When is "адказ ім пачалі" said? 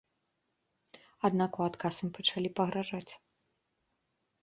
1.69-2.49